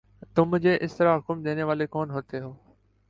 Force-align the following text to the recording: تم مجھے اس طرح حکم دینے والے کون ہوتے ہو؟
تم 0.35 0.49
مجھے 0.49 0.77
اس 0.81 0.95
طرح 0.97 1.17
حکم 1.17 1.43
دینے 1.43 1.63
والے 1.63 1.87
کون 1.87 2.11
ہوتے 2.11 2.39
ہو؟ 2.39 2.53